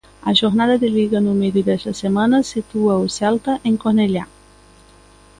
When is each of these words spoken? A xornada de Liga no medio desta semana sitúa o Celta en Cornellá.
A 0.29 0.31
xornada 0.39 0.75
de 0.81 0.89
Liga 0.97 1.19
no 1.25 1.33
medio 1.41 1.63
desta 1.67 1.93
semana 2.03 2.47
sitúa 2.51 3.01
o 3.03 3.05
Celta 3.17 3.53
en 3.69 3.75
Cornellá. 3.81 4.25